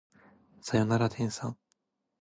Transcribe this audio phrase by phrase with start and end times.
[0.63, 1.57] さよなら天さん